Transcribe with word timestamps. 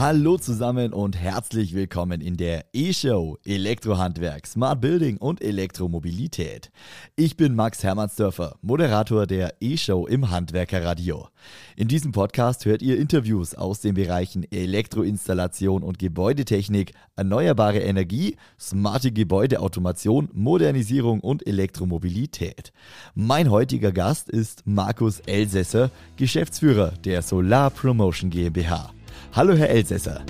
Hallo 0.00 0.38
zusammen 0.38 0.94
und 0.94 1.14
herzlich 1.14 1.74
willkommen 1.74 2.22
in 2.22 2.38
der 2.38 2.64
E-Show 2.72 3.36
Elektrohandwerk, 3.44 4.46
Smart 4.46 4.80
Building 4.80 5.18
und 5.18 5.42
Elektromobilität. 5.42 6.70
Ich 7.16 7.36
bin 7.36 7.54
Max 7.54 7.84
Hermannsdörfer, 7.84 8.56
Moderator 8.62 9.26
der 9.26 9.56
E-Show 9.60 10.06
im 10.06 10.30
Handwerkerradio. 10.30 11.28
In 11.76 11.88
diesem 11.88 12.12
Podcast 12.12 12.64
hört 12.64 12.80
ihr 12.80 12.96
Interviews 12.96 13.54
aus 13.54 13.80
den 13.80 13.92
Bereichen 13.92 14.50
Elektroinstallation 14.50 15.82
und 15.82 15.98
Gebäudetechnik, 15.98 16.94
erneuerbare 17.16 17.80
Energie, 17.80 18.36
smarte 18.58 19.12
Gebäudeautomation, 19.12 20.30
Modernisierung 20.32 21.20
und 21.20 21.46
Elektromobilität. 21.46 22.72
Mein 23.14 23.50
heutiger 23.50 23.92
Gast 23.92 24.30
ist 24.30 24.62
Markus 24.64 25.20
Elsässer, 25.20 25.90
Geschäftsführer 26.16 26.94
der 27.04 27.20
Solar 27.20 27.68
Promotion 27.68 28.30
GmbH. 28.30 28.94
Hallo, 29.32 29.54
Herr 29.54 29.70
Elsässer. 29.70 30.24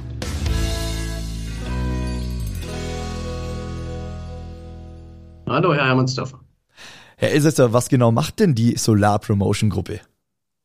Hallo, 5.48 5.74
Herr 5.74 5.86
Hermannsdorfer. 5.86 6.40
Herr 7.16 7.32
Elsässer, 7.32 7.72
was 7.72 7.88
genau 7.88 8.12
macht 8.12 8.40
denn 8.40 8.54
die 8.54 8.76
Solar 8.76 9.18
Promotion 9.18 9.68
Gruppe? 9.68 10.00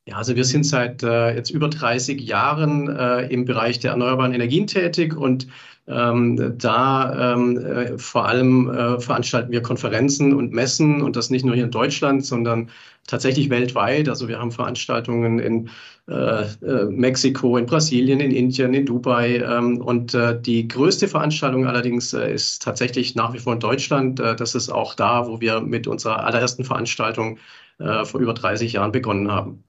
Ja, 0.08 0.18
also 0.18 0.36
wir 0.36 0.44
sind 0.44 0.66
seit 0.66 1.02
äh, 1.02 1.34
jetzt 1.36 1.50
über 1.50 1.68
30 1.68 2.22
Jahren 2.22 2.88
äh, 2.95 3.22
im 3.27 3.45
Bereich 3.45 3.80
der 3.80 3.91
erneuerbaren 3.91 4.34
Energien 4.34 4.68
tätig 4.68 5.16
und 5.18 5.48
ähm, 5.88 6.55
da 6.59 7.34
ähm, 7.34 7.58
äh, 7.58 7.98
vor 7.98 8.28
allem 8.28 8.70
äh, 8.70 9.00
veranstalten 9.00 9.52
wir 9.52 9.62
Konferenzen 9.62 10.34
und 10.34 10.52
Messen 10.54 11.02
und 11.02 11.16
das 11.16 11.31
nicht 11.31 11.44
nur 11.44 11.56
hier 11.56 11.66
in 11.66 11.72
Deutschland, 11.72 12.23
sondern 12.26 12.70
tatsächlich 13.08 13.50
weltweit. 13.50 14.08
Also 14.08 14.28
wir 14.28 14.39
haben 14.39 14.52
Veranstaltungen 14.52 15.39
in 15.39 15.70
äh, 16.08 16.44
äh, 16.44 16.86
Mexiko, 16.89 17.58
in 17.58 17.66
Brasilien, 17.66 18.20
in 18.20 18.31
Indien, 18.31 18.73
in 18.76 18.86
Dubai. 18.86 19.38
Ähm, 19.38 19.81
und 19.81 20.14
äh, 20.14 20.39
die 20.39 20.67
größte 20.67 21.08
Veranstaltung 21.08 21.66
allerdings 21.67 22.14
äh, 22.14 22.31
ist 22.33 22.61
tatsächlich 22.64 23.16
nach 23.16 23.33
wie 23.33 23.39
vor 23.39 23.53
in 23.53 23.59
Deutschland. 23.59 24.20
Äh, 24.20 24.36
das 24.36 24.56
ist 24.56 24.70
auch 24.70 24.95
da, 24.95 25.28
wo 25.28 25.42
wir 25.42 25.61
mit 25.61 25.88
unserer 25.88 26.23
allerersten 26.26 26.64
Veranstaltung 26.64 27.38
äh, 27.80 28.06
vor 28.06 28.20
über 28.22 28.33
30 28.33 28.73
Jahren 28.73 28.92
begonnen 28.92 29.31
haben. 29.31 29.64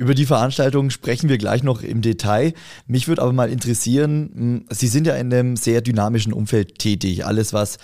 Über 0.00 0.14
die 0.14 0.24
Veranstaltung 0.24 0.88
sprechen 0.88 1.28
wir 1.28 1.36
gleich 1.36 1.62
noch 1.62 1.82
im 1.82 2.00
Detail. 2.00 2.54
Mich 2.86 3.06
würde 3.06 3.20
aber 3.20 3.34
mal 3.34 3.50
interessieren, 3.50 4.30
hm, 4.34 4.64
Sie 4.70 4.86
sind 4.86 5.06
ja 5.06 5.14
in 5.14 5.30
einem 5.30 5.56
sehr 5.56 5.82
dynamischen 5.82 6.32
Umfeld 6.32 6.78
tätig. 6.78 7.26
Alles, 7.26 7.52
was 7.52 7.76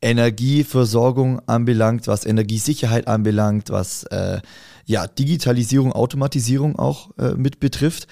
Energieversorgung 0.00 1.40
anbelangt, 1.48 2.06
was 2.06 2.26
Energiesicherheit 2.26 3.08
anbelangt, 3.08 3.70
was 3.70 4.04
äh, 4.04 4.40
ja, 4.86 5.08
Digitalisierung, 5.08 5.92
Automatisierung 5.92 6.78
auch 6.78 7.10
äh, 7.18 7.34
mit 7.34 7.58
betrifft. 7.58 8.06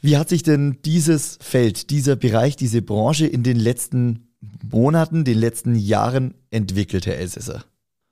Wie 0.00 0.16
hat 0.16 0.30
sich 0.30 0.42
denn 0.42 0.78
dieses 0.86 1.36
Feld, 1.42 1.90
dieser 1.90 2.16
Bereich, 2.16 2.56
diese 2.56 2.80
Branche 2.80 3.26
in 3.26 3.42
den 3.42 3.58
letzten 3.58 4.30
Monaten, 4.70 5.24
den 5.24 5.38
letzten 5.38 5.74
Jahren 5.74 6.32
entwickelt, 6.50 7.04
Herr 7.04 7.18
Elsässer? 7.18 7.62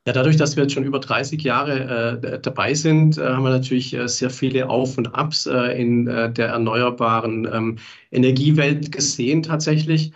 Ja, 0.07 0.15
dadurch, 0.15 0.39
dass 0.39 0.57
wir 0.57 0.63
jetzt 0.63 0.73
schon 0.73 0.85
über 0.85 0.99
30 0.99 1.43
Jahre 1.43 2.21
äh, 2.23 2.41
dabei 2.41 2.73
sind, 2.73 3.19
äh, 3.19 3.29
haben 3.29 3.43
wir 3.43 3.51
natürlich 3.51 3.93
äh, 3.93 4.09
sehr 4.09 4.31
viele 4.31 4.69
Auf 4.71 4.97
und 4.97 5.15
Abs 5.15 5.45
äh, 5.45 5.79
in 5.79 6.07
äh, 6.07 6.33
der 6.33 6.49
erneuerbaren 6.49 7.47
ähm, 7.53 7.77
Energiewelt 8.11 8.93
gesehen 8.93 9.43
tatsächlich. 9.43 10.13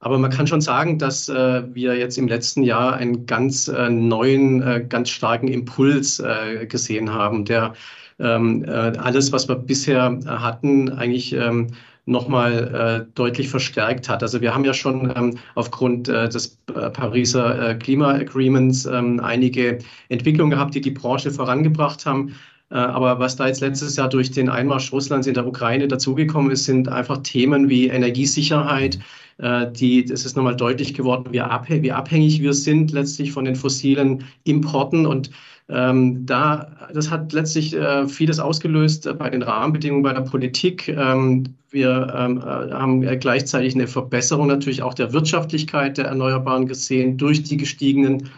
Aber 0.00 0.18
man 0.18 0.32
kann 0.32 0.48
schon 0.48 0.60
sagen, 0.60 0.98
dass 0.98 1.28
äh, 1.28 1.62
wir 1.72 1.96
jetzt 1.96 2.18
im 2.18 2.26
letzten 2.26 2.64
Jahr 2.64 2.94
einen 2.94 3.26
ganz 3.26 3.68
neuen, 3.68 4.88
ganz 4.88 5.10
starken 5.10 5.48
Impuls 5.48 6.22
gesehen 6.68 7.12
haben, 7.12 7.44
der 7.44 7.74
ähm, 8.20 8.64
alles, 8.68 9.32
was 9.32 9.48
wir 9.48 9.56
bisher 9.56 10.18
hatten, 10.26 10.90
eigentlich 10.92 11.32
ähm, 11.32 11.68
nochmal 12.08 13.06
äh, 13.08 13.12
deutlich 13.14 13.48
verstärkt 13.48 14.08
hat. 14.08 14.22
Also 14.22 14.40
wir 14.40 14.54
haben 14.54 14.64
ja 14.64 14.72
schon 14.72 15.12
ähm, 15.14 15.38
aufgrund 15.54 16.08
äh, 16.08 16.28
des 16.28 16.58
äh, 16.74 16.90
Pariser 16.90 17.70
äh, 17.70 17.74
Klima-Agreements 17.74 18.86
ähm, 18.86 19.20
einige 19.20 19.78
Entwicklungen 20.08 20.50
gehabt, 20.50 20.74
die 20.74 20.80
die 20.80 20.90
Branche 20.90 21.30
vorangebracht 21.30 22.06
haben. 22.06 22.34
Äh, 22.70 22.76
aber 22.76 23.18
was 23.18 23.36
da 23.36 23.46
jetzt 23.46 23.60
letztes 23.60 23.96
Jahr 23.96 24.08
durch 24.08 24.30
den 24.30 24.48
Einmarsch 24.48 24.92
Russlands 24.92 25.26
in 25.26 25.34
der 25.34 25.46
Ukraine 25.46 25.88
dazugekommen 25.88 26.50
ist, 26.50 26.64
sind 26.64 26.88
einfach 26.88 27.18
Themen 27.18 27.68
wie 27.68 27.88
Energiesicherheit. 27.88 28.98
Äh, 29.38 29.70
die, 29.72 30.04
es 30.04 30.26
ist 30.26 30.36
nochmal 30.36 30.56
deutlich 30.56 30.94
geworden, 30.94 31.26
wie, 31.30 31.40
abhängig, 31.40 32.42
wir 32.42 32.52
sind 32.52 32.92
letztlich 32.92 33.32
von 33.32 33.44
den 33.44 33.56
fossilen 33.56 34.24
Importen 34.44 35.06
und 35.06 35.30
ähm, 35.70 36.24
da, 36.24 36.88
das 36.94 37.10
hat 37.10 37.32
letztlich 37.32 37.74
äh, 37.76 38.08
vieles 38.08 38.40
ausgelöst 38.40 39.06
äh, 39.06 39.12
bei 39.12 39.28
den 39.28 39.42
Rahmenbedingungen 39.42 40.02
bei 40.02 40.14
der 40.14 40.22
Politik. 40.22 40.88
Ähm, 40.88 41.44
wir 41.70 42.14
ähm, 42.16 42.38
äh, 42.38 42.72
haben 42.72 43.02
gleichzeitig 43.20 43.74
eine 43.74 43.86
Verbesserung 43.86 44.46
natürlich 44.46 44.82
auch 44.82 44.94
der 44.94 45.12
Wirtschaftlichkeit 45.12 45.98
der 45.98 46.06
Erneuerbaren 46.06 46.66
gesehen 46.66 47.18
durch 47.18 47.42
die 47.42 47.58
gestiegenen 47.58 48.30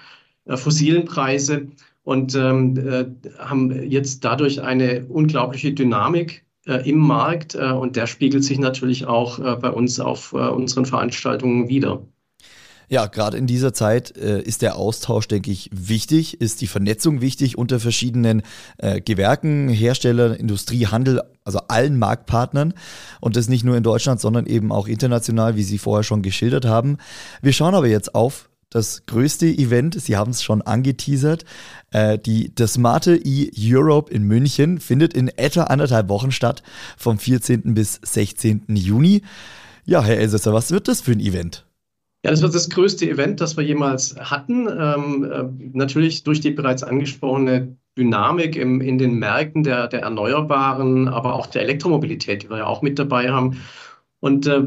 fossilen 0.46 1.04
Preise 1.04 1.68
und 2.02 2.34
ähm, 2.34 2.76
äh, 2.76 3.06
haben 3.38 3.90
jetzt 3.90 4.24
dadurch 4.24 4.62
eine 4.62 5.06
unglaubliche 5.06 5.72
Dynamik 5.72 6.44
äh, 6.66 6.88
im 6.88 6.98
Markt 6.98 7.54
und 7.54 7.96
der 7.96 8.06
spiegelt 8.06 8.44
sich 8.44 8.58
natürlich 8.58 9.06
auch 9.06 9.38
bei 9.38 9.70
uns 9.70 9.98
auf 9.98 10.32
unseren 10.32 10.86
Veranstaltungen 10.86 11.68
wieder. 11.68 12.02
Ja, 12.90 13.06
gerade 13.06 13.38
in 13.38 13.46
dieser 13.46 13.72
Zeit 13.72 14.16
äh, 14.16 14.42
ist 14.42 14.62
der 14.62 14.74
Austausch, 14.74 15.28
denke 15.28 15.52
ich, 15.52 15.70
wichtig, 15.72 16.40
ist 16.40 16.60
die 16.60 16.66
Vernetzung 16.66 17.20
wichtig 17.20 17.56
unter 17.56 17.78
verschiedenen 17.78 18.42
äh, 18.78 19.00
Gewerken, 19.00 19.68
Herstellern, 19.68 20.34
Industrie, 20.34 20.88
Handel, 20.88 21.22
also 21.44 21.60
allen 21.68 22.00
Marktpartnern. 22.00 22.74
Und 23.20 23.36
das 23.36 23.48
nicht 23.48 23.62
nur 23.62 23.76
in 23.76 23.84
Deutschland, 23.84 24.20
sondern 24.20 24.46
eben 24.46 24.72
auch 24.72 24.88
international, 24.88 25.54
wie 25.54 25.62
Sie 25.62 25.78
vorher 25.78 26.02
schon 26.02 26.22
geschildert 26.22 26.64
haben. 26.64 26.96
Wir 27.42 27.52
schauen 27.52 27.76
aber 27.76 27.86
jetzt 27.86 28.16
auf 28.16 28.49
das 28.70 29.04
größte 29.06 29.46
Event, 29.46 30.00
Sie 30.00 30.16
haben 30.16 30.30
es 30.30 30.42
schon 30.42 30.62
angeteasert, 30.62 31.44
äh, 31.90 32.18
die 32.18 32.54
das 32.54 32.74
Smarte 32.74 33.16
E 33.16 33.50
Europe 33.58 34.12
in 34.12 34.22
München 34.22 34.78
findet 34.78 35.12
in 35.12 35.28
etwa 35.28 35.64
anderthalb 35.64 36.08
Wochen 36.08 36.30
statt, 36.30 36.62
vom 36.96 37.18
14. 37.18 37.74
bis 37.74 38.00
16. 38.02 38.62
Juni. 38.68 39.22
Ja, 39.84 40.02
Herr 40.02 40.18
Elsässer, 40.18 40.54
was 40.54 40.70
wird 40.70 40.86
das 40.86 41.00
für 41.00 41.12
ein 41.12 41.20
Event? 41.20 41.66
Ja, 42.24 42.30
das 42.30 42.42
wird 42.42 42.54
das 42.54 42.70
größte 42.70 43.08
Event, 43.08 43.40
das 43.40 43.56
wir 43.56 43.64
jemals 43.64 44.14
hatten. 44.16 44.68
Ähm, 44.68 45.24
äh, 45.24 45.44
natürlich 45.72 46.22
durch 46.22 46.40
die 46.40 46.50
bereits 46.50 46.82
angesprochene 46.82 47.76
Dynamik 47.98 48.56
im, 48.56 48.80
in 48.80 48.98
den 48.98 49.18
Märkten 49.18 49.64
der, 49.64 49.88
der 49.88 50.02
Erneuerbaren, 50.02 51.08
aber 51.08 51.34
auch 51.34 51.46
der 51.46 51.62
Elektromobilität, 51.62 52.44
die 52.44 52.50
wir 52.50 52.58
ja 52.58 52.66
auch 52.66 52.82
mit 52.82 52.98
dabei 52.98 53.30
haben. 53.30 53.62
Und 54.20 54.46
äh, 54.46 54.62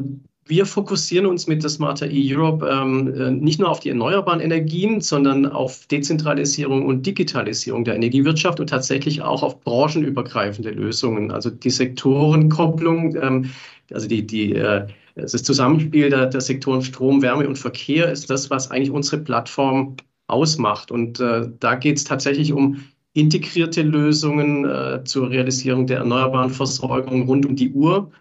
wir 0.46 0.66
fokussieren 0.66 1.26
uns 1.26 1.48
mit 1.48 1.64
der 1.64 1.70
Smarter 1.70 2.09
E-Europe 2.09 2.68
ähm, 2.68 3.14
äh, 3.16 3.31
nicht 3.31 3.59
nur 3.59 3.70
auf 3.70 3.80
die 3.80 3.90
erneuerbaren 3.90 4.42
Energien, 4.42 5.00
sondern 5.00 5.46
auf 5.46 5.86
Dezentralisierung 5.88 6.86
und 6.86 7.06
Digitalisierung 7.06 7.86
der 7.86 7.96
Energiewirtschaft 7.96 8.59
und 8.59 8.70
tatsächlich 8.70 9.22
auch 9.22 9.42
auf 9.42 9.62
branchenübergreifende 9.62 10.72
Lösungen. 10.72 11.32
Also 11.32 11.50
die 11.50 11.70
Sektorenkopplung, 11.70 13.16
ähm, 13.16 13.50
also 13.92 14.08
die, 14.08 14.28
die 14.28 14.53
äh, 14.53 14.88
das 15.16 15.44
Zusammenspiel 15.44 16.09
der, 16.09 16.26
der, 16.26 16.42
Sektoren 16.42 16.82
Strom, 16.82 17.22
Wärme 17.22 17.48
und 17.48 17.58
Verkehr 17.58 18.12
ist 18.12 18.30
das, 18.30 18.50
was 18.50 18.72
eigentlich 18.72 18.92
unsere 18.92 19.22
Plattform 19.22 19.96
ausmacht. 20.28 20.92
Und 20.92 21.20
äh, 21.20 21.50
da 21.59 21.76
geht 21.76 21.98
es 21.98 22.03
tatsächlich 22.03 22.52
um 22.52 22.84
integrierte 23.14 23.84
Lösungen 23.84 24.66
äh, 24.66 25.03
zur 25.03 25.30
Realisierung 25.30 25.86
der 25.86 26.00
erneuerbaren 26.00 26.50
Versorgung 26.50 27.28
rund 27.28 27.46
um 27.46 27.56
die 27.56 27.72
Uhr. 27.72 28.12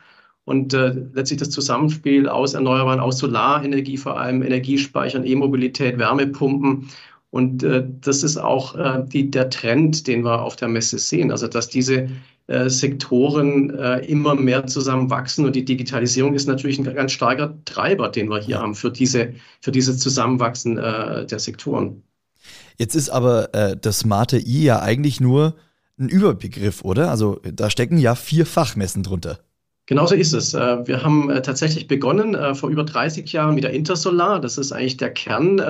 Und 0.44 0.74
äh, 0.74 0.94
letztlich 1.12 1.38
das 1.38 1.50
Zusammenspiel 1.50 2.28
aus 2.28 2.54
Erneuerbaren, 2.54 2.98
aus 2.98 3.18
Solarenergie, 3.18 3.96
vor 3.96 4.18
allem 4.18 4.42
Energiespeichern, 4.42 5.24
E-Mobilität, 5.24 5.98
Wärmepumpen. 5.98 6.88
Und 7.30 7.62
äh, 7.62 7.86
das 8.00 8.22
ist 8.22 8.36
auch 8.36 8.74
äh, 8.74 9.04
die, 9.06 9.30
der 9.30 9.50
Trend, 9.50 10.06
den 10.06 10.24
wir 10.24 10.42
auf 10.42 10.56
der 10.56 10.68
Messe 10.68 10.98
sehen. 10.98 11.30
Also, 11.30 11.46
dass 11.46 11.68
diese 11.68 12.08
äh, 12.48 12.68
Sektoren 12.68 13.70
äh, 13.70 14.00
immer 14.00 14.34
mehr 14.34 14.66
zusammenwachsen. 14.66 15.46
Und 15.46 15.54
die 15.54 15.64
Digitalisierung 15.64 16.34
ist 16.34 16.48
natürlich 16.48 16.78
ein 16.78 16.84
ganz 16.84 17.12
starker 17.12 17.56
Treiber, 17.64 18.08
den 18.08 18.28
wir 18.28 18.40
hier 18.40 18.58
haben 18.58 18.74
für, 18.74 18.90
diese, 18.90 19.34
für 19.60 19.70
dieses 19.70 19.98
Zusammenwachsen 19.98 20.76
äh, 20.76 21.24
der 21.24 21.38
Sektoren. 21.38 22.02
Jetzt 22.78 22.96
ist 22.96 23.10
aber 23.10 23.48
das 23.80 24.00
smarte 24.00 24.38
I 24.38 24.64
ja 24.64 24.80
eigentlich 24.80 25.20
nur 25.20 25.54
ein 26.00 26.08
Überbegriff, 26.08 26.82
oder? 26.82 27.10
Also 27.10 27.40
da 27.44 27.70
stecken 27.70 27.98
ja 27.98 28.16
vier 28.16 28.44
Fachmessen 28.44 29.04
drunter. 29.04 29.38
Genauso 29.92 30.14
ist 30.14 30.32
es. 30.32 30.54
Äh, 30.54 30.86
wir 30.86 31.02
haben 31.02 31.28
tatsächlich 31.42 31.86
begonnen 31.86 32.34
vor 32.54 32.70
über 32.70 32.82
30 32.82 33.30
Jahren 33.30 33.54
mit 33.54 33.64
der 33.64 33.72
Intersolar. 33.72 34.40
Das 34.40 34.56
ist 34.56 34.72
eigentlich 34.72 34.96
der 34.96 35.10
Kern 35.10 35.60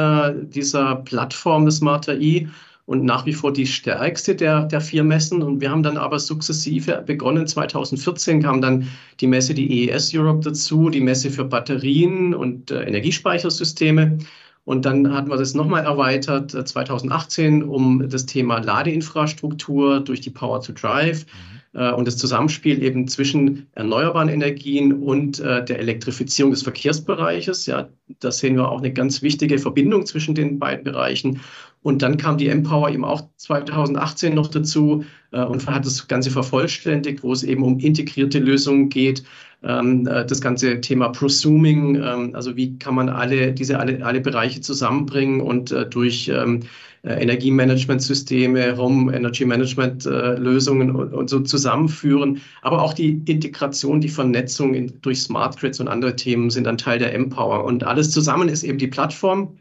dieser 0.49 0.95
Plattform 0.97 1.67
des 1.67 1.79
Smarter 1.79 2.21
I 2.21 2.49
und 2.87 3.05
nach 3.05 3.27
wie 3.27 3.33
vor 3.33 3.53
die 3.53 3.67
stärkste 3.67 4.35
der, 4.35 4.65
der 4.65 4.81
vier 4.81 5.05
Messen. 5.05 5.43
Und 5.43 5.61
wir 5.61 5.71
haben 5.71 5.83
dann 5.83 5.97
aber 5.97 6.19
sukzessive 6.19 7.03
begonnen. 7.07 7.47
2014 7.47 8.43
kam 8.43 8.61
dann 8.61 8.89
die 9.21 9.27
Messe, 9.27 9.55
die 9.55 9.89
EES 9.89 10.13
Europe 10.15 10.41
dazu, 10.45 10.91
die 10.91 11.01
Messe 11.01 11.31
für 11.31 11.45
Batterien 11.45 12.35
und 12.35 12.71
äh, 12.71 12.83
Energiespeichersysteme. 12.83 14.19
Und 14.65 14.85
dann 14.85 15.13
hatten 15.13 15.31
wir 15.31 15.37
das 15.37 15.55
nochmal 15.55 15.85
erweitert 15.85 16.51
2018 16.51 17.61
äh, 17.61 17.65
um 17.65 18.09
das 18.09 18.27
Thema 18.27 18.59
Ladeinfrastruktur 18.59 20.01
durch 20.01 20.21
die 20.21 20.31
Power 20.31 20.61
to 20.61 20.73
Drive. 20.73 21.25
Mhm. 21.25 21.61
Äh, 21.75 21.93
und 21.93 22.07
das 22.07 22.17
Zusammenspiel 22.17 22.83
eben 22.83 23.09
zwischen 23.09 23.67
erneuerbaren 23.73 24.29
Energien 24.29 24.93
und 24.93 25.41
äh, 25.41 25.65
der 25.65 25.79
Elektrifizierung 25.79 26.53
des 26.53 26.63
Verkehrsbereiches. 26.63 27.67
Ja, 27.67 27.89
da 28.21 28.31
sehen 28.31 28.57
wir 28.57 28.69
auch 28.69 28.79
eine 28.79 28.93
ganz 28.93 29.23
wichtige 29.23 29.59
Verbindung 29.59 30.07
zwischen 30.07 30.35
den 30.35 30.59
beiden 30.59 30.85
Bereichen. 30.85 31.41
Und 31.83 32.03
dann 32.03 32.17
kam 32.17 32.39
die 32.39 32.49
Empower 32.49 32.91
eben 32.91 33.05
auch 33.05 33.23
2018 33.37 34.35
noch 34.35 34.49
dazu 34.49 35.05
äh, 35.33 35.43
und 35.43 35.67
hat 35.67 35.85
das 35.85 36.07
Ganze 36.07 36.31
vervollständigt, 36.31 37.23
wo 37.23 37.33
es 37.33 37.43
eben 37.43 37.65
um 37.65 37.79
integrierte 37.79 38.39
Lösungen 38.39 38.89
geht. 38.89 39.25
Ähm, 39.64 40.06
äh, 40.09 40.26
das 40.26 40.41
ganze 40.41 40.81
Thema 40.81 41.11
Prosuming, 41.11 41.94
ähm, 41.97 42.35
also 42.35 42.56
wie 42.56 42.79
kann 42.79 42.97
man 42.97 43.09
alle 43.09 43.53
diese 43.53 43.79
alle, 43.79 44.05
alle 44.05 44.20
Bereiche 44.20 44.61
zusammenbringen 44.61 45.41
und 45.41 45.70
äh, 45.70 45.87
durch 45.88 46.29
ähm, 46.29 46.61
äh, 47.03 47.23
Energiemanagementsysteme, 47.23 48.76
Home 48.76 49.14
Energy 49.14 49.44
Management 49.44 50.05
Lösungen 50.05 50.91
und, 50.91 51.12
und, 51.12 51.31
so 51.31 51.41
zusammenführen. 51.41 52.41
Aber 52.62 52.82
auch 52.82 52.93
die 52.93 53.23
Integration, 53.26 54.00
die 54.00 54.09
Vernetzung 54.09 54.75
in, 54.75 55.00
durch 55.00 55.20
Smart 55.20 55.59
Grids 55.59 55.81
und 55.81 55.88
andere 55.88 56.17
Themen 56.17 56.50
sind 56.50 56.67
ein 56.67 56.79
Teil 56.79 56.99
der 56.99 57.14
Empower. 57.14 57.64
Und 57.64 57.85
alles 57.85 58.11
zusammen 58.11 58.49
ist 58.49 58.62
eben 58.62 58.79
die 58.79 58.88
Plattform. 58.88 59.59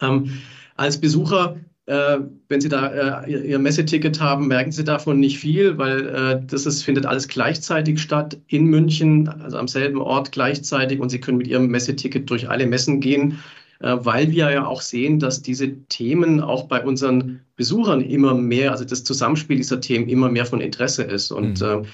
Ähm, 0.00 0.30
als 0.76 1.00
Besucher 1.00 1.56
wenn 2.48 2.60
Sie 2.60 2.68
da 2.68 3.22
äh, 3.22 3.48
Ihr 3.48 3.58
Messeticket 3.58 4.20
haben, 4.20 4.46
merken 4.48 4.70
Sie 4.70 4.84
davon 4.84 5.18
nicht 5.18 5.38
viel, 5.38 5.76
weil 5.78 6.06
äh, 6.08 6.40
das 6.46 6.66
ist, 6.66 6.82
findet 6.82 7.06
alles 7.06 7.26
gleichzeitig 7.26 8.00
statt 8.00 8.38
in 8.46 8.66
München, 8.66 9.28
also 9.28 9.58
am 9.58 9.68
selben 9.68 10.00
Ort 10.00 10.32
gleichzeitig 10.32 11.00
und 11.00 11.08
Sie 11.08 11.20
können 11.20 11.38
mit 11.38 11.48
Ihrem 11.48 11.68
Messeticket 11.68 12.30
durch 12.30 12.48
alle 12.48 12.66
Messen 12.66 13.00
gehen. 13.00 13.38
Äh, 13.80 13.96
weil 14.00 14.30
wir 14.30 14.50
ja 14.50 14.66
auch 14.66 14.82
sehen, 14.82 15.18
dass 15.18 15.42
diese 15.42 15.74
Themen 15.86 16.40
auch 16.40 16.64
bei 16.68 16.84
unseren 16.84 17.40
Besuchern 17.56 18.02
immer 18.02 18.34
mehr, 18.34 18.72
also 18.72 18.84
das 18.84 19.04
Zusammenspiel 19.04 19.56
dieser 19.56 19.80
Themen 19.80 20.08
immer 20.08 20.28
mehr 20.28 20.46
von 20.46 20.60
Interesse 20.60 21.02
ist. 21.02 21.32
Und 21.32 21.60
mhm. 21.60 21.86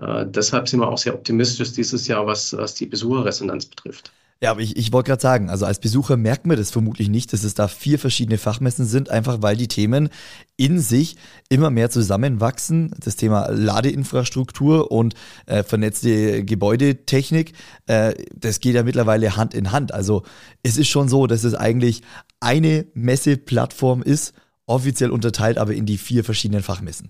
äh, 0.00 0.20
äh 0.22 0.26
deshalb 0.26 0.68
sind 0.68 0.80
wir 0.80 0.88
auch 0.88 0.98
sehr 0.98 1.14
optimistisch 1.14 1.72
dieses 1.72 2.08
Jahr, 2.08 2.26
was, 2.26 2.56
was 2.56 2.74
die 2.74 2.86
Besucherresonanz 2.86 3.66
betrifft. 3.66 4.10
Ja, 4.44 4.50
aber 4.50 4.60
ich, 4.60 4.76
ich 4.76 4.92
wollte 4.92 5.08
gerade 5.08 5.22
sagen, 5.22 5.48
also 5.48 5.64
als 5.64 5.78
Besucher 5.78 6.18
merkt 6.18 6.46
man 6.46 6.58
das 6.58 6.70
vermutlich 6.70 7.08
nicht, 7.08 7.32
dass 7.32 7.44
es 7.44 7.54
da 7.54 7.66
vier 7.66 7.98
verschiedene 7.98 8.36
Fachmessen 8.36 8.84
sind, 8.84 9.08
einfach 9.08 9.40
weil 9.40 9.56
die 9.56 9.68
Themen 9.68 10.10
in 10.58 10.80
sich 10.80 11.16
immer 11.48 11.70
mehr 11.70 11.88
zusammenwachsen. 11.88 12.94
Das 13.02 13.16
Thema 13.16 13.48
Ladeinfrastruktur 13.48 14.92
und 14.92 15.14
äh, 15.46 15.62
vernetzte 15.62 16.44
Gebäudetechnik, 16.44 17.54
äh, 17.86 18.12
das 18.36 18.60
geht 18.60 18.74
ja 18.74 18.82
mittlerweile 18.82 19.34
Hand 19.34 19.54
in 19.54 19.72
Hand. 19.72 19.94
Also 19.94 20.24
es 20.62 20.76
ist 20.76 20.88
schon 20.88 21.08
so, 21.08 21.26
dass 21.26 21.44
es 21.44 21.54
eigentlich 21.54 22.02
eine 22.38 22.84
Messeplattform 22.92 24.02
ist, 24.02 24.34
offiziell 24.66 25.10
unterteilt 25.10 25.56
aber 25.56 25.72
in 25.72 25.86
die 25.86 25.96
vier 25.96 26.22
verschiedenen 26.22 26.62
Fachmessen. 26.62 27.08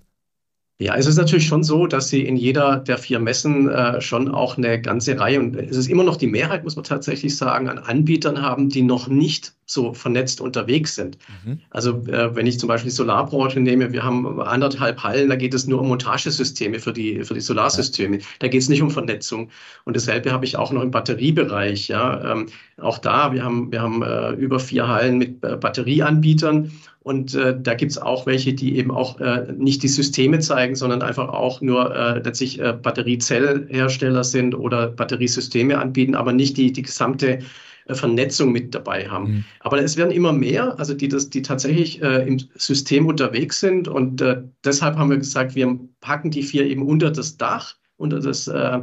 Ja, 0.77 0.95
es 0.95 1.05
ist 1.05 1.15
natürlich 1.15 1.47
schon 1.47 1.63
so, 1.63 1.87
dass 1.87 2.09
Sie 2.09 2.25
in 2.25 2.35
jeder 2.35 2.77
der 2.77 2.97
vier 2.97 3.19
Messen 3.19 3.69
äh, 3.69 4.01
schon 4.01 4.27
auch 4.27 4.57
eine 4.57 4.81
ganze 4.81 5.17
Reihe, 5.17 5.39
und 5.39 5.55
es 5.55 5.77
ist 5.77 5.87
immer 5.87 6.03
noch 6.03 6.17
die 6.17 6.27
Mehrheit, 6.27 6.65
muss 6.65 6.75
man 6.75 6.83
tatsächlich 6.83 7.37
sagen, 7.37 7.69
an 7.69 7.77
Anbietern 7.77 8.41
haben, 8.41 8.67
die 8.67 8.81
noch 8.81 9.07
nicht 9.07 9.53
so 9.65 9.93
vernetzt 9.93 10.41
unterwegs 10.41 10.95
sind. 10.95 11.17
Mhm. 11.45 11.59
Also 11.69 11.91
äh, 12.07 12.35
wenn 12.35 12.45
ich 12.45 12.59
zum 12.59 12.67
Beispiel 12.67 12.89
die 12.89 12.95
Solarbranche 12.95 13.61
nehme, 13.61 13.93
wir 13.93 14.03
haben 14.03 14.41
anderthalb 14.41 15.01
Hallen, 15.01 15.29
da 15.29 15.37
geht 15.37 15.53
es 15.53 15.65
nur 15.65 15.79
um 15.79 15.87
Montagesysteme 15.87 16.79
für 16.79 16.91
die, 16.91 17.23
für 17.23 17.35
die 17.35 17.39
Solarsysteme. 17.39 18.19
Da 18.39 18.49
geht 18.49 18.61
es 18.61 18.67
nicht 18.67 18.81
um 18.81 18.91
Vernetzung. 18.91 19.51
Und 19.85 19.95
dasselbe 19.95 20.33
habe 20.33 20.43
ich 20.43 20.57
auch 20.57 20.73
noch 20.73 20.81
im 20.81 20.91
Batteriebereich. 20.91 21.87
Ja, 21.87 22.33
ähm, 22.33 22.47
auch 22.81 22.97
da, 22.97 23.31
wir 23.31 23.45
haben, 23.45 23.71
wir 23.71 23.81
haben 23.81 24.03
äh, 24.03 24.31
über 24.31 24.59
vier 24.59 24.89
Hallen 24.89 25.19
mit 25.19 25.41
äh, 25.41 25.55
Batterieanbietern. 25.55 26.71
Und 27.05 27.35
äh, 27.35 27.55
da 27.61 27.75
gibt 27.75 27.91
es 27.91 27.99
auch 27.99 28.25
welche, 28.25 28.55
die 28.55 28.77
eben 28.77 28.89
auch 28.89 29.19
äh, 29.19 29.53
nicht 29.55 29.83
die 29.83 29.87
Systeme 29.87 30.39
zeigen, 30.39 30.73
sondern 30.73 31.03
einfach 31.03 31.29
auch 31.29 31.61
nur 31.61 31.95
äh, 31.95 32.17
letztlich 32.17 32.59
äh, 32.59 32.73
Batteriezellhersteller 32.73 34.23
sind 34.23 34.55
oder 34.55 34.87
Batteriesysteme 34.87 35.77
anbieten, 35.77 36.15
aber 36.15 36.33
nicht 36.33 36.57
die, 36.57 36.71
die 36.71 36.81
gesamte 36.81 37.41
äh, 37.85 37.93
Vernetzung 37.93 38.51
mit 38.51 38.73
dabei 38.73 39.07
haben. 39.07 39.31
Mhm. 39.31 39.45
Aber 39.59 39.77
es 39.77 39.97
werden 39.97 40.09
immer 40.09 40.33
mehr, 40.33 40.79
also 40.79 40.95
die, 40.95 41.07
das, 41.07 41.29
die 41.29 41.43
tatsächlich 41.43 42.01
äh, 42.01 42.27
im 42.27 42.39
System 42.55 43.05
unterwegs 43.05 43.59
sind. 43.59 43.87
Und 43.87 44.21
äh, 44.21 44.41
deshalb 44.63 44.97
haben 44.97 45.11
wir 45.11 45.17
gesagt, 45.17 45.53
wir 45.53 45.77
packen 46.01 46.31
die 46.31 46.41
vier 46.41 46.65
eben 46.65 46.81
unter 46.81 47.11
das 47.11 47.37
Dach, 47.37 47.75
unter 47.97 48.19
das 48.19 48.47
äh, 48.47 48.79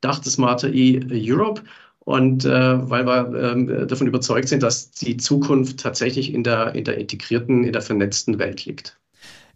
Dach 0.00 0.18
des 0.20 0.32
Smarter 0.32 0.72
E 0.72 0.98
Europe. 1.12 1.60
Und 2.06 2.44
äh, 2.44 2.88
weil 2.88 3.04
wir 3.04 3.34
ähm, 3.34 3.88
davon 3.88 4.06
überzeugt 4.06 4.48
sind, 4.48 4.62
dass 4.62 4.92
die 4.92 5.16
Zukunft 5.16 5.80
tatsächlich 5.80 6.32
in 6.32 6.44
der, 6.44 6.72
in 6.76 6.84
der 6.84 6.98
integrierten, 6.98 7.64
in 7.64 7.72
der 7.72 7.82
vernetzten 7.82 8.38
Welt 8.38 8.64
liegt. 8.64 8.96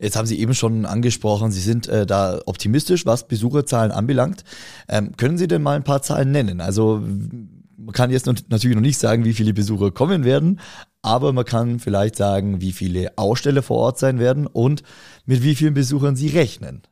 Jetzt 0.01 0.17
haben 0.17 0.27
Sie 0.27 0.41
eben 0.41 0.55
schon 0.55 0.85
angesprochen, 0.85 1.53
Sie 1.53 1.61
sind 1.61 1.87
äh, 1.87 2.07
da 2.07 2.41
optimistisch, 2.47 3.07
was 3.07 3.29
Besucherzahlen 3.29 3.93
anbelangt. 3.93 4.43
Ähm, 4.89 5.17
können 5.17 5.39
Sie 5.39 5.47
denn 5.47 5.63
mal 5.63 5.77
ein 5.77 5.85
paar 5.85 6.03
Zahlen 6.03 6.33
nennen? 6.33 6.61
Also 6.61 7.01
man 7.01 7.93
kann 7.93 8.11
jetzt 8.11 8.27
natürlich 8.27 8.75
noch 8.75 8.83
nicht 8.83 8.99
sagen, 8.99 9.25
wie 9.25 9.35
viele 9.35 9.55
Besucher 9.55 9.93
kommen 9.93 10.25
werden, 10.25 10.59
aber 11.03 11.33
man 11.33 11.45
kann 11.45 11.79
vielleicht 11.79 12.17
sagen, 12.17 12.61
wie 12.61 12.73
viele 12.73 13.17
Aussteller 13.17 13.63
vor 13.63 13.77
Ort 13.77 14.01
sein 14.01 14.19
werden 14.19 14.49
und 14.49 14.83
mit 15.25 15.45
wie 15.45 15.55
vielen 15.55 15.75
Besuchern 15.75 16.17
Sie 16.17 16.29
rechnen. 16.29 16.83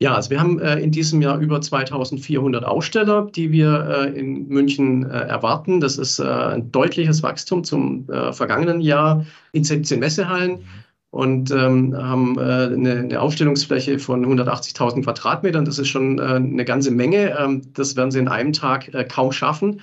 Ja, 0.00 0.14
also 0.14 0.30
wir 0.30 0.40
haben 0.40 0.58
äh, 0.58 0.80
in 0.80 0.90
diesem 0.90 1.22
Jahr 1.22 1.38
über 1.38 1.60
2400 1.60 2.64
Aussteller, 2.64 3.28
die 3.34 3.52
wir 3.52 3.88
äh, 3.88 4.18
in 4.18 4.48
München 4.48 5.08
äh, 5.08 5.20
erwarten. 5.20 5.80
Das 5.80 5.98
ist 5.98 6.18
äh, 6.18 6.24
ein 6.24 6.72
deutliches 6.72 7.22
Wachstum 7.22 7.62
zum 7.62 8.08
äh, 8.10 8.32
vergangenen 8.32 8.80
Jahr 8.80 9.24
in 9.52 9.64
17 9.64 10.00
Messehallen. 10.00 10.52
Mhm 10.52 10.84
und 11.14 11.52
ähm, 11.52 11.96
haben 11.96 12.36
äh, 12.38 12.42
eine, 12.42 12.98
eine, 12.98 13.20
Aufstellungsfläche 13.20 14.00
von 14.00 14.26
180.000 14.26 15.04
Quadratmetern. 15.04 15.64
Das 15.64 15.78
ist 15.78 15.86
schon 15.86 16.18
eine 16.18 16.64
ganze 16.64 16.90
Menge. 16.90 17.38
Ähm, 17.38 17.62
das 17.72 17.94
werden 17.94 18.10
sie 18.10 18.18
in 18.18 18.26
einem 18.26 18.52
Tag 18.52 18.90
kaum 19.10 19.30
schaffen. 19.30 19.80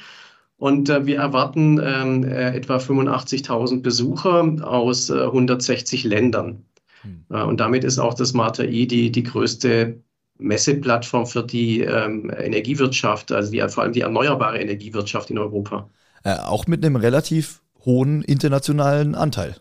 Und 0.57 0.89
wir 0.89 1.17
erwarten 1.17 1.79
ähm, 1.81 2.25
äh, 2.25 2.53
etwa 2.53 2.77
85.000 2.77 3.81
Besucher 3.81 4.57
aus 4.61 5.09
äh, 5.09 5.23
160 5.23 6.03
Ländern. 6.03 6.65
Hm. 7.01 7.25
Äh, 7.29 7.43
und 7.43 7.59
damit 7.59 7.83
ist 7.83 7.99
auch 7.99 8.13
das 8.13 8.29
Smarter 8.29 8.65
E 8.65 8.85
die, 8.85 9.11
die 9.11 9.23
größte 9.23 10.01
Messeplattform 10.37 11.25
für 11.25 11.43
die 11.43 11.81
ähm, 11.81 12.31
Energiewirtschaft, 12.35 13.31
also 13.31 13.51
die, 13.51 13.61
vor 13.69 13.83
allem 13.83 13.93
die 13.93 14.01
erneuerbare 14.01 14.59
Energiewirtschaft 14.59 15.29
in 15.29 15.37
Europa. 15.37 15.89
Äh, 16.23 16.35
auch 16.37 16.67
mit 16.67 16.83
einem 16.83 16.95
relativ 16.95 17.61
hohen 17.85 18.23
internationalen 18.23 19.15
Anteil. 19.15 19.55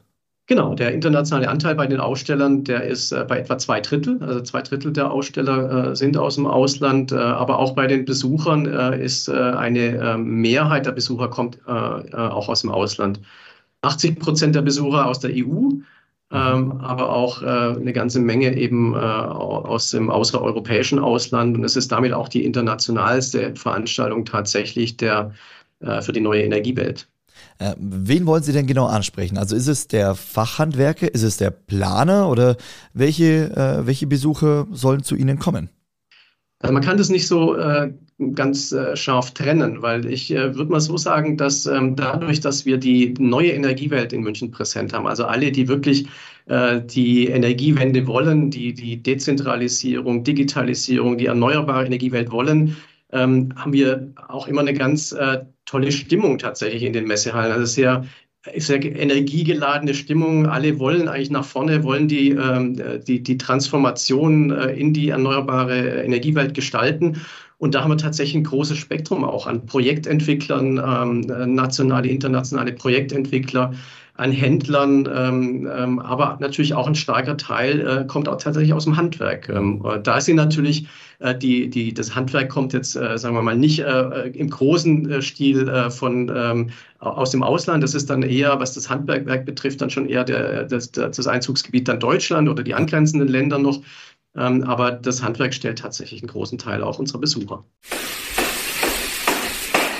Genau, 0.51 0.75
der 0.75 0.93
internationale 0.93 1.49
Anteil 1.49 1.77
bei 1.77 1.87
den 1.87 2.01
Ausstellern, 2.01 2.65
der 2.65 2.83
ist 2.83 3.13
äh, 3.13 3.25
bei 3.29 3.39
etwa 3.39 3.57
zwei 3.57 3.81
Drittel. 3.81 4.19
Also 4.21 4.41
zwei 4.41 4.63
Drittel 4.63 4.93
der 4.93 5.13
Aussteller 5.13 5.91
äh, 5.91 5.97
sind 5.97 6.17
aus 6.17 6.35
dem 6.35 6.47
Ausland, 6.47 7.13
äh, 7.13 7.17
aber 7.17 7.61
auch 7.61 7.77
bei 7.77 7.87
den 7.87 8.05
Besuchern 8.05 8.67
äh, 8.67 9.01
ist 9.01 9.31
eine 9.31 9.79
äh, 9.79 10.17
Mehrheit 10.17 10.87
der 10.87 10.93
Besucher 10.93 11.29
kommt 11.29 11.59
auch 11.67 12.49
aus 12.49 12.63
dem 12.63 12.71
Ausland. 12.71 13.21
80 13.83 14.19
Prozent 14.19 14.55
der 14.57 14.63
Besucher 14.63 15.07
aus 15.07 15.21
der 15.21 15.31
EU, 15.33 15.69
ähm, 16.33 16.81
aber 16.81 17.11
auch 17.11 17.43
eine 17.43 17.93
ganze 17.93 18.21
Menge 18.21 18.57
eben 18.57 18.95
aus 18.95 19.91
dem 19.91 20.11
außereuropäischen 20.11 20.99
Ausland. 20.99 21.57
Und 21.57 21.65
es 21.65 21.77
ist 21.77 21.91
damit 21.91 22.13
auch 22.13 22.29
die 22.29 22.45
internationalste 22.45 23.55
Veranstaltung 23.57 24.25
tatsächlich 24.25 24.97
der, 24.97 25.33
für 26.01 26.13
die 26.13 26.21
neue 26.21 26.43
Energiewelt. 26.43 27.09
Äh, 27.61 27.75
wen 27.79 28.27
wollen 28.27 28.43
Sie 28.43 28.53
denn 28.53 28.67
genau 28.67 28.87
ansprechen? 28.87 29.37
Also 29.37 29.55
ist 29.55 29.69
es 29.69 29.87
der 29.87 30.15
Fachhandwerker, 30.15 31.13
ist 31.13 31.23
es 31.23 31.37
der 31.37 31.51
Planer 31.51 32.29
oder 32.29 32.57
welche, 32.95 33.51
äh, 33.55 33.87
welche 33.87 34.07
Besucher 34.07 34.67
sollen 34.71 35.03
zu 35.03 35.15
Ihnen 35.15 35.39
kommen? 35.39 35.69
Also 36.61 36.73
man 36.73 36.83
kann 36.83 36.97
das 36.97 37.11
nicht 37.11 37.27
so 37.27 37.55
äh, 37.57 37.93
ganz 38.35 38.73
äh, 38.73 38.97
scharf 38.97 39.33
trennen, 39.33 39.83
weil 39.83 40.07
ich 40.07 40.31
äh, 40.31 40.55
würde 40.55 40.71
mal 40.71 40.81
so 40.81 40.97
sagen, 40.97 41.37
dass 41.37 41.67
ähm, 41.67 41.97
dadurch, 41.97 42.41
dass 42.41 42.67
wir 42.67 42.77
die 42.77 43.15
neue 43.19 43.53
Energiewelt 43.53 44.13
in 44.13 44.23
München 44.23 44.51
präsent 44.51 44.93
haben, 44.93 45.07
also 45.07 45.25
alle, 45.25 45.51
die 45.51 45.69
wirklich 45.69 46.07
äh, 46.47 46.81
die 46.81 47.29
Energiewende 47.29 48.07
wollen, 48.07 48.51
die 48.51 48.75
die 48.75 49.03
Dezentralisierung, 49.03 50.25
Digitalisierung, 50.25 51.19
die 51.19 51.27
erneuerbare 51.27 51.87
Energiewelt 51.87 52.31
wollen, 52.31 52.77
ähm, 53.13 53.51
haben 53.57 53.73
wir 53.73 54.13
auch 54.29 54.47
immer 54.49 54.61
eine 54.61 54.75
ganz 54.75 55.13
äh, 55.13 55.41
tolle 55.65 55.93
Stimmung 55.93 56.39
tatsächlich 56.39 56.83
in 56.83 56.93
den 56.93 57.07
Messehallen. 57.07 57.53
Also 57.53 57.65
sehr, 57.65 58.05
sehr 58.57 58.83
energiegeladene 58.83 59.95
Stimmung. 59.95 60.47
Alle 60.47 60.79
wollen 60.79 61.09
eigentlich 61.09 61.31
nach 61.31 61.45
vorne, 61.45 61.85
wollen 61.85 62.09
die, 62.09 62.31
ähm, 62.31 62.81
die, 63.07 63.23
die 63.23 63.39
Transformation 63.39 64.51
äh, 64.51 64.73
in 64.73 64.93
die 64.93 65.11
erneuerbare 65.11 66.03
Energiewelt 66.03 66.55
gestalten. 66.55 67.21
Und 67.61 67.75
da 67.75 67.83
haben 67.83 67.91
wir 67.91 67.99
tatsächlich 67.99 68.37
ein 68.37 68.45
großes 68.45 68.79
Spektrum 68.79 69.23
auch 69.23 69.47
an 69.47 69.67
Projektentwicklern, 69.67 70.79
ähm, 70.83 71.55
nationale, 71.55 72.09
internationale 72.09 72.73
Projektentwickler, 72.73 73.75
an 74.15 74.33
Händlern, 74.33 75.07
ähm, 75.15 75.69
ähm, 75.71 75.99
aber 75.99 76.39
natürlich 76.41 76.73
auch 76.73 76.87
ein 76.87 76.95
starker 76.95 77.37
Teil 77.37 77.81
äh, 77.81 78.07
kommt 78.07 78.29
auch 78.29 78.37
tatsächlich 78.37 78.73
aus 78.73 78.85
dem 78.85 78.97
Handwerk. 78.97 79.51
Ähm, 79.51 79.85
äh, 79.85 80.01
da 80.01 80.23
sind 80.23 80.37
natürlich 80.37 80.89
äh, 81.19 81.37
die, 81.37 81.69
die, 81.69 81.93
das 81.93 82.15
Handwerk 82.15 82.49
kommt 82.49 82.73
jetzt, 82.73 82.97
äh, 82.97 83.19
sagen 83.19 83.35
wir 83.35 83.43
mal, 83.43 83.57
nicht 83.57 83.81
äh, 83.81 84.29
im 84.29 84.49
großen 84.49 85.11
äh, 85.11 85.23
Stil 85.23 85.91
von, 85.91 86.33
ähm, 86.35 86.71
aus 86.99 87.31
dem 87.31 87.43
Ausland. 87.43 87.83
Das 87.83 87.95
ist 87.95 88.09
dann 88.09 88.23
eher, 88.23 88.59
was 88.59 88.73
das 88.73 88.89
Handwerkwerk 88.89 89.45
betrifft, 89.45 89.83
dann 89.83 89.91
schon 89.91 90.07
eher 90.07 90.25
der, 90.25 90.65
das, 90.65 90.93
das 90.93 91.27
Einzugsgebiet 91.27 91.89
dann 91.89 92.01
Deutschland 92.01 92.49
oder 92.49 92.63
die 92.63 92.75
angrenzenden 92.75 93.29
Länder 93.29 93.59
noch. 93.59 93.81
Ähm, 94.37 94.65
aber 94.65 94.93
das 94.93 95.23
Handwerk 95.23 95.55
stellt 95.55 95.79
tatsächlich 95.79 96.23
einen 96.23 96.31
großen 96.31 96.59
Teil 96.59 96.83
auch 96.83 96.99
unserer 96.99 97.19
Besucher. 97.19 97.65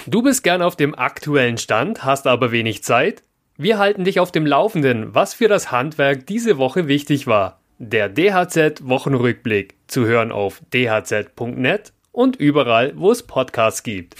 Du 0.07 0.23
bist 0.23 0.43
gern 0.43 0.63
auf 0.63 0.77
dem 0.77 0.95
aktuellen 0.95 1.59
Stand, 1.59 2.05
hast 2.05 2.27
aber 2.27 2.53
wenig 2.53 2.83
Zeit? 2.83 3.23
Wir 3.57 3.79
halten 3.79 4.05
dich 4.05 4.21
auf 4.21 4.33
dem 4.33 4.47
Laufenden, 4.47 5.15
was 5.15 5.35
für 5.35 5.47
das 5.47 5.71
Handwerk 5.71 6.27
diese 6.27 6.57
Woche 6.57 6.89
wichtig 6.89 7.27
war. 7.27 7.61
Der 7.79 8.09
DHZ 8.09 8.87
Wochenrückblick 8.89 9.77
zu 9.87 10.07
hören 10.07 10.33
auf 10.33 10.63
dhz.net 10.73 11.93
und 12.13 12.37
überall, 12.37 12.93
wo 12.97 13.11
es 13.11 13.23
Podcasts 13.23 13.83
gibt. 13.83 14.17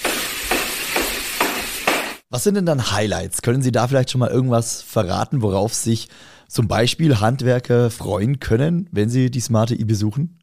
Was 2.29 2.45
sind 2.45 2.55
denn 2.55 2.67
dann 2.67 2.93
Highlights? 2.93 3.43
Können 3.43 3.61
Sie 3.61 3.73
da 3.73 3.89
vielleicht 3.89 4.11
schon 4.11 4.21
mal 4.21 4.31
irgendwas 4.31 4.83
verraten, 4.83 5.43
worauf 5.43 5.75
sich 5.75 6.09
zum 6.51 6.69
Beispiel 6.69 7.21
Handwerker 7.21 7.91
freuen 7.91 8.41
können, 8.41 8.89
wenn 8.93 9.09
sie 9.09 9.31
die 9.31 9.41
Smarte 9.41 9.75
I 9.75 9.85
besuchen? 9.85 10.39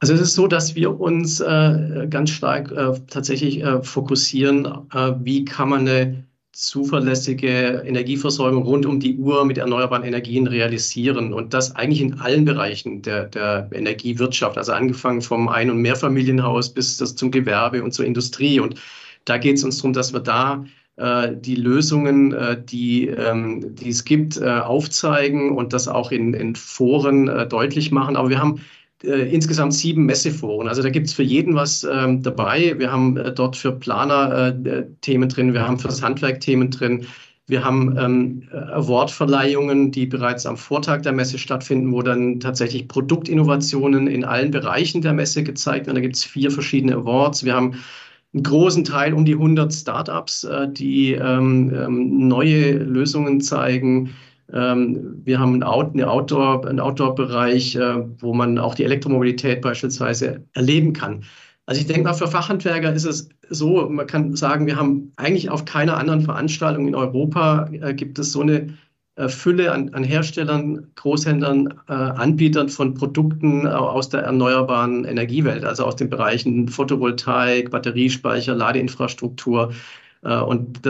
Also 0.00 0.14
es 0.14 0.20
ist 0.20 0.34
so, 0.34 0.46
dass 0.46 0.76
wir 0.76 1.00
uns 1.00 1.40
äh, 1.40 2.06
ganz 2.08 2.30
stark 2.30 2.70
äh, 2.70 2.92
tatsächlich 3.10 3.64
äh, 3.64 3.82
fokussieren, 3.82 4.64
äh, 4.94 5.14
wie 5.20 5.44
kann 5.44 5.70
man 5.70 5.80
eine 5.80 6.24
zuverlässige 6.52 7.82
Energieversorgung 7.84 8.62
rund 8.62 8.86
um 8.86 9.00
die 9.00 9.16
Uhr 9.16 9.44
mit 9.44 9.58
erneuerbaren 9.58 10.04
Energien 10.04 10.46
realisieren 10.46 11.32
und 11.32 11.54
das 11.54 11.74
eigentlich 11.74 12.00
in 12.00 12.20
allen 12.20 12.44
Bereichen 12.44 13.02
der, 13.02 13.26
der 13.26 13.68
Energiewirtschaft, 13.72 14.56
also 14.56 14.72
angefangen 14.72 15.22
vom 15.22 15.48
Ein- 15.48 15.70
und 15.70 15.82
Mehrfamilienhaus 15.82 16.72
bis 16.72 16.96
das 16.96 17.14
zum 17.16 17.30
Gewerbe 17.30 17.82
und 17.82 17.92
zur 17.92 18.06
Industrie. 18.06 18.60
Und 18.60 18.76
da 19.24 19.38
geht 19.38 19.56
es 19.56 19.64
uns 19.64 19.78
darum, 19.78 19.92
dass 19.92 20.12
wir 20.12 20.20
da 20.20 20.64
die 20.98 21.54
Lösungen, 21.54 22.32
äh, 22.32 22.60
die, 22.62 23.06
ähm, 23.06 23.74
die 23.76 23.90
es 23.90 24.04
gibt, 24.04 24.36
äh, 24.36 24.48
aufzeigen 24.48 25.56
und 25.56 25.72
das 25.72 25.86
auch 25.86 26.10
in, 26.10 26.34
in 26.34 26.56
Foren 26.56 27.28
äh, 27.28 27.46
deutlich 27.46 27.92
machen. 27.92 28.16
Aber 28.16 28.30
wir 28.30 28.40
haben 28.40 28.60
äh, 29.04 29.32
insgesamt 29.32 29.74
sieben 29.74 30.06
Messeforen. 30.06 30.66
Also 30.66 30.82
da 30.82 30.90
gibt 30.90 31.06
es 31.06 31.12
für 31.12 31.22
jeden 31.22 31.54
was 31.54 31.84
ähm, 31.84 32.22
dabei. 32.22 32.76
Wir 32.78 32.90
haben 32.90 33.16
äh, 33.16 33.32
dort 33.32 33.54
für 33.54 33.70
Planer 33.70 34.48
äh, 34.48 34.86
Themen 35.02 35.28
drin, 35.28 35.54
wir 35.54 35.66
haben 35.66 35.78
fürs 35.78 36.02
Handwerk 36.02 36.40
Themen 36.40 36.70
drin. 36.70 37.06
Wir 37.46 37.64
haben 37.64 37.96
ähm, 37.96 38.42
Awardverleihungen, 38.52 39.90
die 39.90 40.04
bereits 40.04 40.44
am 40.44 40.58
Vortag 40.58 41.02
der 41.02 41.12
Messe 41.12 41.38
stattfinden, 41.38 41.92
wo 41.92 42.02
dann 42.02 42.40
tatsächlich 42.40 42.88
Produktinnovationen 42.88 44.06
in 44.06 44.24
allen 44.24 44.50
Bereichen 44.50 45.00
der 45.00 45.14
Messe 45.14 45.44
gezeigt 45.44 45.86
werden. 45.86 45.94
Da 45.94 46.02
gibt 46.02 46.16
es 46.16 46.24
vier 46.24 46.50
verschiedene 46.50 46.96
Awards. 46.96 47.44
Wir 47.44 47.54
haben 47.54 47.76
einen 48.34 48.42
großen 48.42 48.84
Teil, 48.84 49.14
um 49.14 49.24
die 49.24 49.34
100 49.34 49.72
Startups, 49.72 50.44
äh, 50.44 50.68
die 50.70 51.12
ähm, 51.12 51.72
ähm, 51.74 52.28
neue 52.28 52.72
Lösungen 52.72 53.40
zeigen, 53.40 54.10
ähm, 54.52 55.20
wir 55.24 55.38
haben 55.38 55.62
einen, 55.62 56.02
Outdoor, 56.04 56.66
einen 56.66 56.80
Outdoor-Bereich, 56.80 57.76
äh, 57.76 58.04
wo 58.18 58.32
man 58.32 58.58
auch 58.58 58.74
die 58.74 58.84
Elektromobilität 58.84 59.60
beispielsweise 59.60 60.44
erleben 60.54 60.92
kann. 60.92 61.24
Also 61.66 61.82
ich 61.82 61.86
denke 61.86 62.04
mal, 62.04 62.14
für 62.14 62.28
Fachhandwerker 62.28 62.92
ist 62.94 63.04
es 63.04 63.28
so, 63.50 63.88
man 63.90 64.06
kann 64.06 64.34
sagen, 64.36 64.66
wir 64.66 64.76
haben 64.76 65.12
eigentlich 65.16 65.50
auf 65.50 65.66
keiner 65.66 65.98
anderen 65.98 66.22
Veranstaltung 66.22 66.88
in 66.88 66.94
Europa 66.94 67.68
äh, 67.72 67.92
gibt 67.92 68.18
es 68.18 68.32
so 68.32 68.40
eine 68.40 68.74
Fülle 69.26 69.72
an, 69.72 69.92
an, 69.94 70.04
Herstellern, 70.04 70.86
Großhändlern, 70.94 71.74
äh, 71.88 71.92
Anbietern 71.92 72.68
von 72.68 72.94
Produkten 72.94 73.66
aus 73.66 74.08
der 74.08 74.20
erneuerbaren 74.20 75.04
Energiewelt, 75.04 75.64
also 75.64 75.84
aus 75.84 75.96
den 75.96 76.08
Bereichen 76.08 76.68
Photovoltaik, 76.68 77.70
Batteriespeicher, 77.70 78.54
Ladeinfrastruktur. 78.54 79.72
Äh, 80.22 80.38
und 80.38 80.86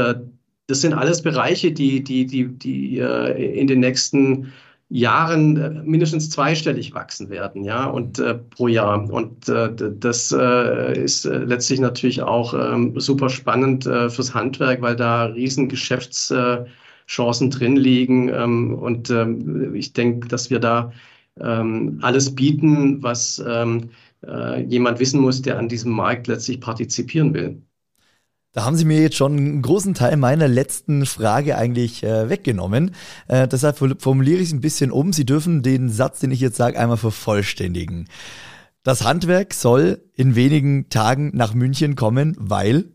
das 0.68 0.82
sind 0.82 0.92
alles 0.92 1.23
Bereiche, 1.23 1.73
die, 1.73 2.04
die, 2.04 2.26
die, 2.26 2.47
die 2.47 2.99
äh, 2.99 3.58
in 3.58 3.66
den 3.66 3.80
nächsten 3.80 4.52
Jahren 4.90 5.56
äh, 5.56 5.70
mindestens 5.85 6.30
zweistellig 6.30 6.94
wachsen 6.94 7.28
werden, 7.28 7.64
ja, 7.64 7.87
und 7.87 8.18
äh, 8.18 8.35
pro 8.35 8.68
Jahr. 8.68 9.11
Und 9.11 9.49
äh, 9.49 9.70
das 9.99 10.32
äh, 10.32 10.99
ist 10.99 11.26
äh, 11.26 11.38
letztlich 11.38 11.80
natürlich 11.80 12.23
auch 12.23 12.54
ähm, 12.54 12.99
super 12.99 13.28
spannend 13.28 13.87
äh, 13.87 14.08
fürs 14.08 14.35
Handwerk, 14.35 14.80
weil 14.80 14.97
da 14.97 15.26
riesen 15.26 15.68
Geschäftschancen 17.09 17.50
drin 17.50 17.77
liegen. 17.77 18.29
Ähm, 18.29 18.75
und 18.75 19.11
ähm, 19.11 19.75
ich 19.75 19.93
denke, 19.93 20.29
dass 20.29 20.50
wir 20.50 20.61
da 20.61 20.93
ähm, 21.41 21.99
alles 22.03 22.35
bieten, 22.35 23.03
was 23.03 23.43
ähm, 23.47 23.91
jemand 24.67 24.99
wissen 24.99 25.21
muss, 25.21 25.43
der 25.43 25.61
an 25.61 25.69
diesem 25.69 25.93
Markt 25.93 26.27
letztlich 26.27 26.61
partizipieren 26.61 27.35
will. 27.35 27.62
Da 28.53 28.65
haben 28.65 28.75
Sie 28.75 28.85
mir 28.85 29.00
jetzt 29.00 29.15
schon 29.15 29.37
einen 29.37 29.62
großen 29.62 29.95
Teil 29.95 30.17
meiner 30.17 30.49
letzten 30.49 31.07
Frage 31.07 31.57
eigentlich 31.57 32.03
äh, 32.03 32.29
weggenommen. 32.29 32.97
Äh, 33.29 33.47
deshalb 33.47 33.79
formuliere 33.79 34.41
ich 34.41 34.49
es 34.49 34.53
ein 34.53 34.61
bisschen 34.61 34.91
um. 34.91 35.12
Sie 35.12 35.25
dürfen 35.25 35.62
den 35.62 35.88
Satz, 35.88 36.19
den 36.19 36.33
ich 36.33 36.41
jetzt 36.41 36.57
sage, 36.57 36.81
einmal 36.81 36.97
vervollständigen. 36.97 38.09
Das 38.83 39.05
Handwerk 39.05 39.55
soll 39.55 40.03
in 40.15 40.35
wenigen 40.35 40.88
Tagen 40.88 41.31
nach 41.33 41.55
München 41.55 41.95
kommen, 41.95 42.35
weil? 42.41 42.87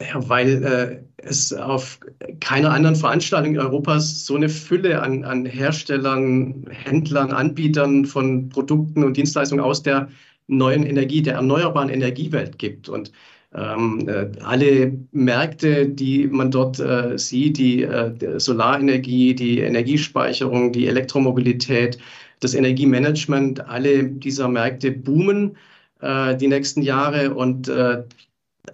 Ja, 0.00 0.28
weil 0.28 0.62
äh, 0.62 1.02
es 1.16 1.52
auf 1.52 1.98
keiner 2.40 2.70
anderen 2.70 2.94
Veranstaltung 2.94 3.58
Europas 3.58 4.24
so 4.24 4.36
eine 4.36 4.48
Fülle 4.48 5.02
an, 5.02 5.24
an 5.24 5.44
Herstellern, 5.44 6.64
Händlern, 6.70 7.32
Anbietern 7.32 8.04
von 8.04 8.48
Produkten 8.48 9.02
und 9.02 9.16
Dienstleistungen 9.16 9.64
aus 9.64 9.82
der 9.82 10.08
neuen 10.46 10.84
Energie, 10.84 11.20
der 11.20 11.34
erneuerbaren 11.34 11.88
Energiewelt 11.88 12.58
gibt. 12.58 12.88
Und 12.88 13.10
ähm, 13.54 14.08
äh, 14.08 14.30
alle 14.42 14.96
Märkte, 15.10 15.88
die 15.88 16.28
man 16.28 16.52
dort 16.52 16.78
äh, 16.78 17.18
sieht, 17.18 17.58
die 17.58 17.82
äh, 17.82 18.38
Solarenergie, 18.38 19.34
die 19.34 19.60
Energiespeicherung, 19.60 20.72
die 20.72 20.86
Elektromobilität, 20.86 21.98
das 22.40 22.54
Energiemanagement, 22.54 23.68
alle 23.68 24.04
dieser 24.04 24.48
Märkte 24.48 24.92
boomen 24.92 25.56
äh, 26.00 26.36
die 26.36 26.48
nächsten 26.48 26.82
Jahre 26.82 27.34
und 27.34 27.68
äh, 27.68 28.04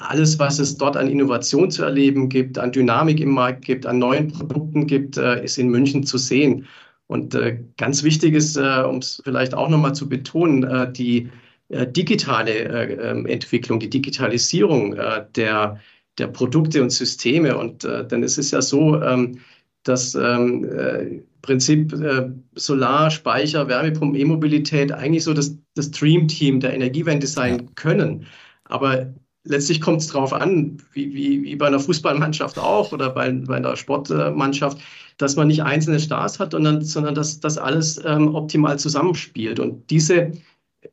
alles, 0.00 0.38
was 0.38 0.58
es 0.58 0.76
dort 0.76 0.96
an 0.96 1.08
Innovation 1.08 1.70
zu 1.70 1.84
erleben 1.84 2.28
gibt, 2.28 2.58
an 2.58 2.72
Dynamik 2.72 3.20
im 3.20 3.30
Markt 3.30 3.64
gibt, 3.64 3.86
an 3.86 3.98
neuen 3.98 4.28
Produkten 4.28 4.86
gibt, 4.86 5.16
äh, 5.16 5.44
ist 5.44 5.58
in 5.58 5.68
München 5.68 6.04
zu 6.04 6.18
sehen. 6.18 6.66
Und 7.06 7.36
ganz 7.76 8.02
wichtig 8.02 8.34
ist, 8.34 8.56
um 8.56 8.96
es 8.96 9.20
vielleicht 9.22 9.52
auch 9.52 9.68
nochmal 9.68 9.94
zu 9.94 10.08
betonen, 10.08 10.92
die 10.94 11.28
äh, 11.68 11.86
digitale 11.86 12.52
äh, 12.52 13.10
ähm, 13.10 13.26
Entwicklung, 13.26 13.80
die 13.80 13.88
Digitalisierung 13.88 14.94
äh, 14.94 15.24
der, 15.34 15.80
der 16.18 16.26
Produkte 16.28 16.82
und 16.82 16.90
Systeme. 16.90 17.56
Und 17.56 17.84
denn 17.84 18.22
es 18.22 18.38
ist 18.38 18.50
ja 18.50 18.62
so, 18.62 19.00
ähm, 19.02 19.38
dass 19.82 20.14
ähm, 20.14 21.22
Prinzip 21.42 21.92
äh, 21.92 22.30
Solar, 22.54 23.10
Speicher, 23.10 23.68
Wärmepumpen, 23.68 24.18
E-Mobilität 24.18 24.92
eigentlich 24.92 25.24
so 25.24 25.34
das, 25.34 25.58
das 25.74 25.90
Dream-Team 25.90 26.60
der 26.60 26.74
Energiewende 26.74 27.26
sein 27.26 27.74
können. 27.74 28.26
Aber 28.64 29.12
letztlich 29.44 29.80
kommt 29.80 30.00
es 30.00 30.08
darauf 30.08 30.32
an, 30.32 30.78
wie, 30.92 31.14
wie, 31.14 31.42
wie 31.42 31.56
bei 31.56 31.66
einer 31.66 31.80
Fußballmannschaft 31.80 32.58
auch 32.58 32.92
oder 32.92 33.10
bei, 33.10 33.30
bei 33.30 33.56
einer 33.56 33.76
Sportmannschaft, 33.76 34.78
dass 35.18 35.36
man 35.36 35.48
nicht 35.48 35.62
einzelne 35.62 36.00
Stars 36.00 36.40
hat, 36.40 36.52
sondern, 36.52 36.82
sondern 36.82 37.14
dass 37.14 37.40
das 37.40 37.58
alles 37.58 38.02
ähm, 38.04 38.34
optimal 38.34 38.78
zusammenspielt. 38.78 39.60
Und 39.60 39.88
diese 39.90 40.32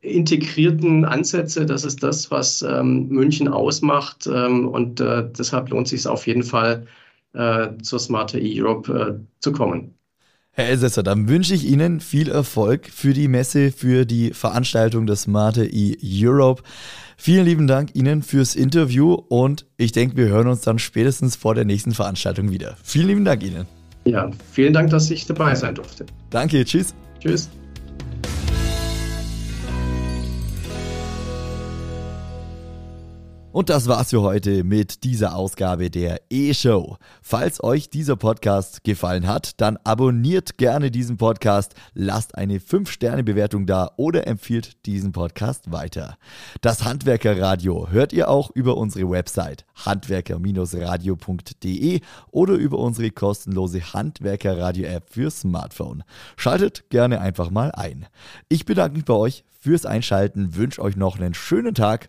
integrierten 0.00 1.04
Ansätze, 1.04 1.66
das 1.66 1.84
ist 1.84 2.02
das, 2.02 2.30
was 2.30 2.62
ähm, 2.62 3.08
München 3.08 3.48
ausmacht. 3.48 4.26
Ähm, 4.26 4.68
und 4.68 5.00
äh, 5.00 5.28
deshalb 5.36 5.70
lohnt 5.70 5.88
sich 5.88 6.00
es 6.00 6.06
auf 6.06 6.26
jeden 6.26 6.44
Fall, 6.44 6.86
äh, 7.34 7.68
zur 7.82 7.98
Smarter 7.98 8.38
E-Europe 8.38 9.20
äh, 9.20 9.40
zu 9.40 9.52
kommen. 9.52 9.94
Herr 10.54 10.68
Elsässer, 10.68 11.02
dann 11.02 11.28
wünsche 11.28 11.54
ich 11.54 11.64
Ihnen 11.64 12.00
viel 12.00 12.28
Erfolg 12.28 12.86
für 12.86 13.14
die 13.14 13.26
Messe, 13.26 13.72
für 13.72 14.04
die 14.04 14.34
Veranstaltung 14.34 15.06
des 15.06 15.22
Smarter 15.22 15.64
E-Europe. 15.64 16.62
Vielen 17.16 17.46
lieben 17.46 17.66
Dank 17.66 17.94
Ihnen 17.94 18.22
fürs 18.22 18.54
Interview 18.54 19.14
und 19.14 19.64
ich 19.78 19.92
denke, 19.92 20.18
wir 20.18 20.28
hören 20.28 20.48
uns 20.48 20.60
dann 20.60 20.78
spätestens 20.78 21.36
vor 21.36 21.54
der 21.54 21.64
nächsten 21.64 21.92
Veranstaltung 21.92 22.50
wieder. 22.50 22.76
Vielen 22.82 23.06
lieben 23.06 23.24
Dank 23.24 23.42
Ihnen. 23.42 23.66
Ja, 24.04 24.30
vielen 24.50 24.74
Dank, 24.74 24.90
dass 24.90 25.10
ich 25.10 25.24
dabei 25.24 25.54
sein 25.54 25.74
durfte. 25.74 26.04
Danke, 26.28 26.62
tschüss. 26.66 26.94
Tschüss. 27.18 27.48
Und 33.52 33.68
das 33.68 33.86
war's 33.86 34.10
für 34.10 34.22
heute 34.22 34.64
mit 34.64 35.04
dieser 35.04 35.36
Ausgabe 35.36 35.90
der 35.90 36.22
E-Show. 36.30 36.96
Falls 37.20 37.62
euch 37.62 37.90
dieser 37.90 38.16
Podcast 38.16 38.82
gefallen 38.82 39.26
hat, 39.26 39.60
dann 39.60 39.76
abonniert 39.84 40.56
gerne 40.56 40.90
diesen 40.90 41.18
Podcast, 41.18 41.74
lasst 41.92 42.34
eine 42.34 42.60
5-Sterne-Bewertung 42.60 43.66
da 43.66 43.90
oder 43.98 44.26
empfiehlt 44.26 44.86
diesen 44.86 45.12
Podcast 45.12 45.70
weiter. 45.70 46.16
Das 46.62 46.84
Handwerkerradio 46.84 47.90
hört 47.90 48.14
ihr 48.14 48.30
auch 48.30 48.50
über 48.52 48.78
unsere 48.78 49.10
Website 49.10 49.66
handwerker-radio.de 49.84 52.00
oder 52.30 52.54
über 52.54 52.78
unsere 52.78 53.10
kostenlose 53.10 53.92
Handwerkerradio-App 53.92 55.10
für 55.10 55.30
Smartphone. 55.30 56.04
Schaltet 56.38 56.88
gerne 56.88 57.20
einfach 57.20 57.50
mal 57.50 57.70
ein. 57.72 58.06
Ich 58.48 58.64
bedanke 58.64 58.96
mich 58.96 59.04
bei 59.04 59.12
euch 59.12 59.44
fürs 59.60 59.84
Einschalten, 59.84 60.56
wünsche 60.56 60.80
euch 60.80 60.96
noch 60.96 61.20
einen 61.20 61.34
schönen 61.34 61.74
Tag 61.74 62.08